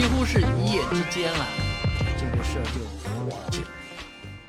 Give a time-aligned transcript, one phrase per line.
[0.00, 1.46] 几乎是一夜之间啊，
[2.18, 3.60] 这个事儿就火了起，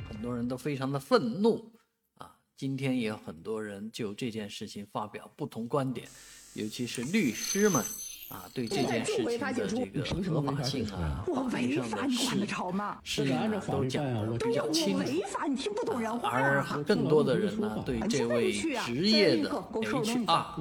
[0.08, 1.70] 很多人都非常的愤怒
[2.14, 2.38] 啊。
[2.56, 6.08] 今天也有很多人就这件事情发表不同观点，
[6.54, 7.84] 尤其是律师们。
[8.32, 9.64] 啊，对这件事情的这
[10.00, 12.98] 个合法性啊，我违法你管得着吗？
[13.04, 15.00] 是啊，都讲的比较清楚。
[15.00, 20.56] 违法你听不懂人话而更多的人呢，对这位职业的 HR 啊，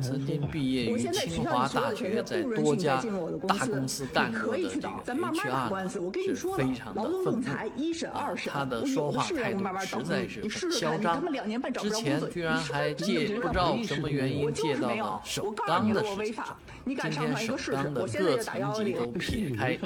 [0.00, 3.02] 曾经毕业于清华大学，在多家
[3.46, 6.00] 大公司干过的这个 HR 是
[6.56, 7.48] 非常的愤怒。
[8.12, 11.22] 啊，他的说话态度实在是很嚣张。
[11.74, 16.42] 之前居然还借不知道什么原因借到了首钢的事情。
[16.94, 19.76] 今天首钢的各层级都撇开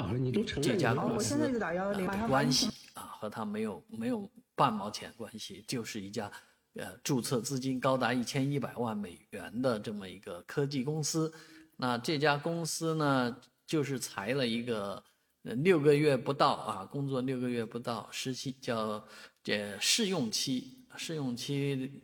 [0.61, 6.31] 这家公司的关系啊，和他没有没有半毛钱关系，就是一家
[6.75, 11.33] 呃注册资金高达一千一百万美元的这么一个科技公司。
[11.75, 13.35] 那这家公司呢，
[13.65, 15.03] 就是裁了一个
[15.41, 19.03] 六个月不到啊，工作六个月不到，实习叫
[19.43, 22.01] 这试用期，试用期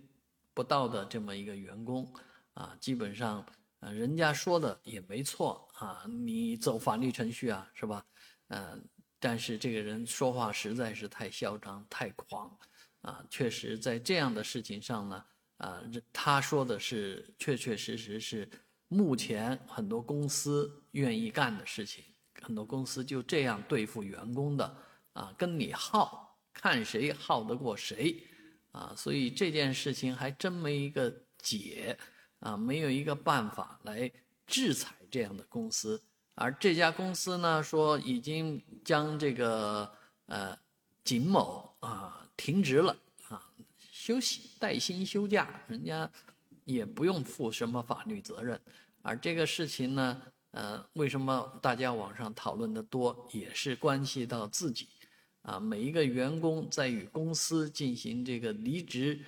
[0.53, 2.11] 不到的这么一个员工
[2.53, 3.45] 啊，基本上。
[3.81, 8.06] 人家说的也没错啊，你走法律程序啊，是吧？
[8.48, 8.84] 嗯，
[9.20, 12.58] 但是这个人说话实在是太嚣张、太狂，
[13.02, 15.26] 啊，确实在这样的事情上呢，
[15.58, 18.50] 啊，他说的是确确实实是
[18.88, 22.04] 目前很多公司愿意干的事情，
[22.42, 24.78] 很多公司就这样对付员工的，
[25.14, 28.23] 啊，跟你耗，看谁耗得过谁，
[28.72, 31.98] 啊，所以这件事情还真没一个解。
[32.46, 34.12] 啊，没有一个办法来
[34.46, 36.00] 制裁这样的公司，
[36.36, 39.92] 而这家公司呢，说已经将这个
[40.28, 40.56] 呃
[41.04, 42.96] 景某啊停职了
[43.30, 46.08] 啊，休息带薪休假，人家
[46.66, 48.62] 也不用负什么法律责任。
[49.02, 54.88] 而这个事情呢，呃，为什么大家网上讨论的多，也是关系到自己
[55.42, 59.20] 啊，每一个员工在与公司进行这个离职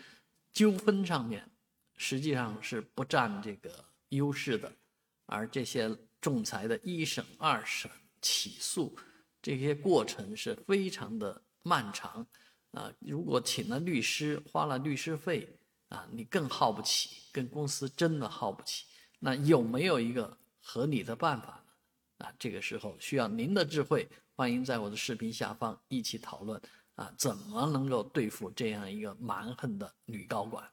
[0.54, 1.50] 纠纷上面。
[1.98, 4.72] 实际上是不占这个优势的，
[5.26, 7.90] 而这些仲裁的一审、二审、
[8.22, 8.96] 起诉
[9.42, 12.26] 这些过程是非常的漫长，
[12.72, 15.48] 啊，如果请了律师，花了律师费，
[15.90, 18.86] 啊，你更耗不起，跟公司真的耗不起。
[19.20, 22.26] 那有没有一个合理的办法呢？
[22.26, 26.62] 啊，这个时候需要您的智慧，欢迎在我的视频下方一起讨论，
[26.96, 30.68] 啊，怎么能够对付这样一个蛮横的女高管？